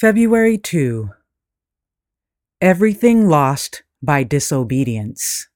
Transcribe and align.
February 0.00 0.56
2 0.56 1.10
Everything 2.62 3.28
lost 3.28 3.82
by 4.02 4.22
disobedience. 4.22 5.50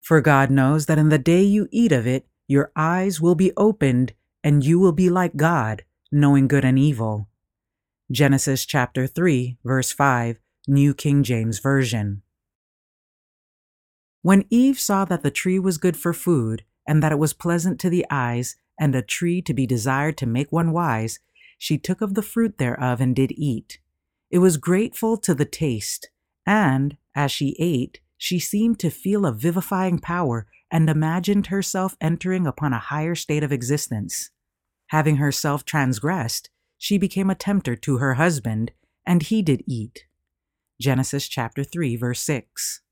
For 0.00 0.20
God 0.20 0.52
knows 0.52 0.86
that 0.86 0.96
in 0.96 1.08
the 1.08 1.18
day 1.18 1.42
you 1.42 1.66
eat 1.72 1.90
of 1.90 2.06
it, 2.06 2.28
your 2.46 2.70
eyes 2.76 3.20
will 3.20 3.34
be 3.34 3.50
opened, 3.56 4.12
and 4.44 4.64
you 4.64 4.78
will 4.78 4.92
be 4.92 5.10
like 5.10 5.34
God, 5.34 5.82
knowing 6.12 6.46
good 6.46 6.64
and 6.64 6.78
evil. 6.78 7.28
Genesis 8.12 8.64
chapter 8.64 9.08
3, 9.08 9.58
verse 9.64 9.90
5, 9.90 10.38
New 10.68 10.94
King 10.94 11.24
James 11.24 11.58
Version. 11.58 12.22
When 14.22 14.44
Eve 14.48 14.78
saw 14.78 15.04
that 15.06 15.24
the 15.24 15.32
tree 15.32 15.58
was 15.58 15.76
good 15.76 15.96
for 15.96 16.12
food, 16.12 16.62
and 16.86 17.02
that 17.02 17.10
it 17.10 17.18
was 17.18 17.32
pleasant 17.32 17.80
to 17.80 17.90
the 17.90 18.06
eyes, 18.10 18.54
and 18.78 18.94
a 18.94 19.02
tree 19.02 19.42
to 19.42 19.52
be 19.52 19.66
desired 19.66 20.16
to 20.18 20.26
make 20.26 20.52
one 20.52 20.70
wise, 20.70 21.18
she 21.64 21.78
took 21.78 22.02
of 22.02 22.12
the 22.12 22.20
fruit 22.20 22.58
thereof 22.58 23.00
and 23.00 23.16
did 23.16 23.32
eat. 23.32 23.78
It 24.30 24.36
was 24.36 24.58
grateful 24.58 25.16
to 25.16 25.34
the 25.34 25.46
taste, 25.46 26.10
and, 26.44 26.98
as 27.14 27.32
she 27.32 27.56
ate, 27.58 28.00
she 28.18 28.38
seemed 28.38 28.78
to 28.80 28.90
feel 28.90 29.24
a 29.24 29.32
vivifying 29.32 29.98
power 29.98 30.46
and 30.70 30.90
imagined 30.90 31.46
herself 31.46 31.96
entering 32.02 32.46
upon 32.46 32.74
a 32.74 32.78
higher 32.78 33.14
state 33.14 33.42
of 33.42 33.50
existence. 33.50 34.28
Having 34.88 35.16
herself 35.16 35.64
transgressed, 35.64 36.50
she 36.76 36.98
became 36.98 37.30
a 37.30 37.34
tempter 37.34 37.74
to 37.76 37.96
her 37.96 38.14
husband, 38.14 38.72
and 39.06 39.22
he 39.22 39.40
did 39.40 39.64
eat. 39.66 40.04
Genesis 40.78 41.28
chapter 41.28 41.64
3, 41.64 41.96
verse 41.96 42.20
6. 42.20 42.82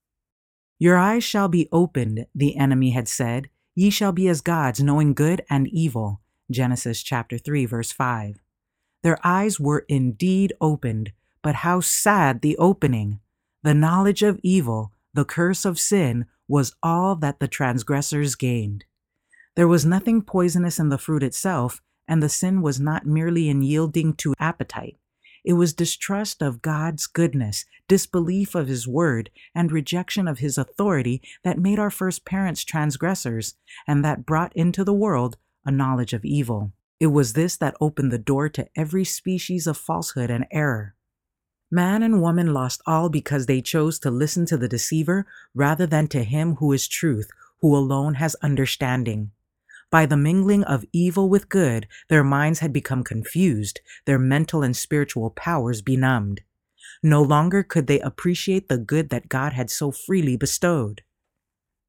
Your 0.78 0.96
eyes 0.96 1.22
shall 1.22 1.48
be 1.48 1.68
opened, 1.72 2.24
the 2.34 2.56
enemy 2.56 2.92
had 2.92 3.06
said. 3.06 3.50
Ye 3.74 3.90
shall 3.90 4.12
be 4.12 4.28
as 4.28 4.40
gods, 4.40 4.82
knowing 4.82 5.12
good 5.12 5.42
and 5.50 5.68
evil. 5.68 6.22
Genesis 6.50 7.02
chapter 7.02 7.36
3, 7.36 7.66
verse 7.66 7.92
5. 7.92 8.41
Their 9.02 9.18
eyes 9.24 9.58
were 9.58 9.84
indeed 9.88 10.52
opened, 10.60 11.12
but 11.42 11.56
how 11.56 11.80
sad 11.80 12.40
the 12.40 12.56
opening! 12.56 13.20
The 13.62 13.74
knowledge 13.74 14.22
of 14.22 14.40
evil, 14.42 14.92
the 15.14 15.24
curse 15.24 15.64
of 15.64 15.78
sin, 15.78 16.26
was 16.48 16.74
all 16.82 17.16
that 17.16 17.40
the 17.40 17.48
transgressors 17.48 18.34
gained. 18.34 18.84
There 19.54 19.68
was 19.68 19.84
nothing 19.84 20.22
poisonous 20.22 20.78
in 20.78 20.88
the 20.88 20.98
fruit 20.98 21.22
itself, 21.22 21.82
and 22.08 22.22
the 22.22 22.28
sin 22.28 22.62
was 22.62 22.80
not 22.80 23.06
merely 23.06 23.48
in 23.48 23.62
yielding 23.62 24.14
to 24.14 24.34
appetite. 24.38 24.96
It 25.44 25.54
was 25.54 25.72
distrust 25.72 26.42
of 26.42 26.62
God's 26.62 27.06
goodness, 27.06 27.64
disbelief 27.88 28.54
of 28.54 28.68
His 28.68 28.86
word, 28.86 29.30
and 29.54 29.72
rejection 29.72 30.28
of 30.28 30.38
His 30.38 30.56
authority 30.56 31.20
that 31.42 31.58
made 31.58 31.78
our 31.78 31.90
first 31.90 32.24
parents 32.24 32.64
transgressors, 32.64 33.54
and 33.86 34.04
that 34.04 34.24
brought 34.24 34.54
into 34.56 34.84
the 34.84 34.94
world 34.94 35.36
a 35.64 35.72
knowledge 35.72 36.12
of 36.12 36.24
evil. 36.24 36.72
It 37.02 37.10
was 37.10 37.32
this 37.32 37.56
that 37.56 37.74
opened 37.80 38.12
the 38.12 38.16
door 38.32 38.48
to 38.50 38.68
every 38.76 39.04
species 39.04 39.66
of 39.66 39.76
falsehood 39.76 40.30
and 40.30 40.46
error. 40.52 40.94
Man 41.68 42.00
and 42.00 42.22
woman 42.22 42.54
lost 42.54 42.80
all 42.86 43.08
because 43.08 43.46
they 43.46 43.60
chose 43.60 43.98
to 43.98 44.10
listen 44.12 44.46
to 44.46 44.56
the 44.56 44.68
deceiver 44.68 45.26
rather 45.52 45.84
than 45.84 46.06
to 46.14 46.22
him 46.22 46.54
who 46.60 46.70
is 46.70 46.86
truth, 46.86 47.28
who 47.60 47.74
alone 47.74 48.14
has 48.22 48.36
understanding. 48.36 49.32
By 49.90 50.06
the 50.06 50.16
mingling 50.16 50.62
of 50.62 50.84
evil 50.92 51.28
with 51.28 51.48
good, 51.48 51.88
their 52.08 52.22
minds 52.22 52.60
had 52.60 52.72
become 52.72 53.02
confused, 53.02 53.80
their 54.04 54.20
mental 54.20 54.62
and 54.62 54.76
spiritual 54.76 55.30
powers 55.30 55.82
benumbed. 55.82 56.42
No 57.02 57.20
longer 57.20 57.64
could 57.64 57.88
they 57.88 57.98
appreciate 57.98 58.68
the 58.68 58.78
good 58.78 59.10
that 59.10 59.28
God 59.28 59.54
had 59.54 59.72
so 59.72 59.90
freely 59.90 60.36
bestowed. 60.36 61.02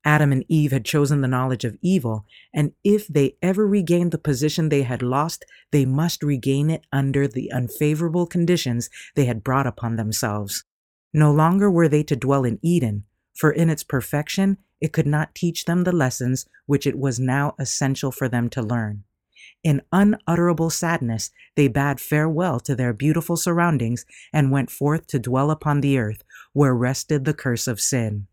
Adam 0.05 0.31
and 0.31 0.43
Eve 0.49 0.71
had 0.71 0.83
chosen 0.83 1.21
the 1.21 1.27
knowledge 1.27 1.63
of 1.63 1.77
evil, 1.81 2.25
and 2.53 2.73
if 2.83 3.07
they 3.07 3.37
ever 3.41 3.65
regained 3.65 4.11
the 4.11 4.17
position 4.17 4.69
they 4.69 4.83
had 4.83 5.01
lost, 5.01 5.45
they 5.71 5.85
must 5.85 6.23
regain 6.23 6.69
it 6.69 6.85
under 6.91 7.27
the 7.27 7.51
unfavorable 7.51 8.25
conditions 8.25 8.89
they 9.15 9.25
had 9.25 9.43
brought 9.43 9.67
upon 9.67 9.95
themselves. 9.95 10.65
No 11.13 11.31
longer 11.31 11.71
were 11.71 11.87
they 11.87 12.03
to 12.03 12.15
dwell 12.15 12.43
in 12.43 12.59
Eden, 12.61 13.05
for 13.33 13.51
in 13.51 13.69
its 13.69 13.83
perfection 13.83 14.57
it 14.81 14.91
could 14.91 15.07
not 15.07 15.33
teach 15.35 15.65
them 15.65 15.83
the 15.83 15.93
lessons 15.93 16.45
which 16.65 16.85
it 16.85 16.97
was 16.97 17.19
now 17.19 17.55
essential 17.57 18.11
for 18.11 18.27
them 18.27 18.49
to 18.49 18.61
learn. 18.61 19.03
In 19.63 19.81
unutterable 19.93 20.69
sadness, 20.69 21.31
they 21.55 21.69
bade 21.69 22.01
farewell 22.01 22.59
to 22.61 22.75
their 22.75 22.91
beautiful 22.91 23.37
surroundings 23.37 24.05
and 24.33 24.51
went 24.51 24.69
forth 24.69 25.07
to 25.07 25.19
dwell 25.19 25.51
upon 25.51 25.79
the 25.79 25.97
earth, 25.97 26.23
where 26.51 26.75
rested 26.75 27.23
the 27.23 27.33
curse 27.33 27.67
of 27.67 27.79
sin. 27.79 28.27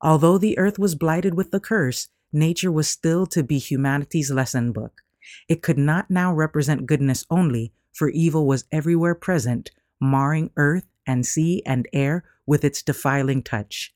Although 0.00 0.38
the 0.38 0.58
earth 0.58 0.78
was 0.78 0.94
blighted 0.94 1.34
with 1.34 1.50
the 1.50 1.60
curse, 1.60 2.08
nature 2.32 2.70
was 2.70 2.88
still 2.88 3.26
to 3.26 3.42
be 3.42 3.58
humanity's 3.58 4.30
lesson 4.30 4.72
book. 4.72 5.02
It 5.48 5.62
could 5.62 5.78
not 5.78 6.10
now 6.10 6.32
represent 6.32 6.86
goodness 6.86 7.24
only, 7.30 7.72
for 7.92 8.08
evil 8.10 8.46
was 8.46 8.64
everywhere 8.70 9.14
present, 9.14 9.70
marring 10.00 10.50
earth 10.56 10.86
and 11.06 11.24
sea 11.24 11.62
and 11.64 11.88
air 11.92 12.24
with 12.46 12.64
its 12.64 12.82
defiling 12.82 13.42
touch. 13.42 13.94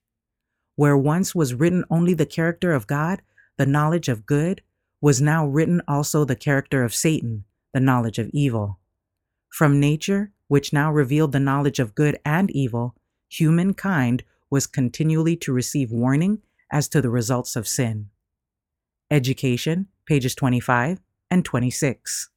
Where 0.76 0.96
once 0.96 1.34
was 1.34 1.54
written 1.54 1.84
only 1.90 2.14
the 2.14 2.26
character 2.26 2.72
of 2.72 2.86
God, 2.86 3.20
the 3.58 3.66
knowledge 3.66 4.08
of 4.08 4.26
good, 4.26 4.62
was 5.00 5.20
now 5.20 5.46
written 5.46 5.82
also 5.86 6.24
the 6.24 6.36
character 6.36 6.82
of 6.82 6.94
Satan, 6.94 7.44
the 7.72 7.80
knowledge 7.80 8.18
of 8.18 8.30
evil. 8.32 8.78
From 9.50 9.80
nature, 9.80 10.32
which 10.48 10.72
now 10.72 10.90
revealed 10.90 11.32
the 11.32 11.40
knowledge 11.40 11.78
of 11.78 11.94
good 11.94 12.18
and 12.24 12.50
evil, 12.50 12.94
humankind 13.28 14.24
was 14.50 14.66
continually 14.66 15.36
to 15.36 15.52
receive 15.52 15.90
warning 15.90 16.40
as 16.70 16.88
to 16.88 17.00
the 17.00 17.10
results 17.10 17.56
of 17.56 17.68
sin. 17.68 18.10
Education, 19.10 19.88
pages 20.06 20.34
25 20.34 21.00
and 21.30 21.44
26. 21.44 22.30